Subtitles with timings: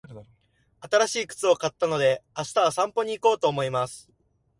[0.79, 4.09] 新しい靴を買ったので、明日は散歩に行こうと思います。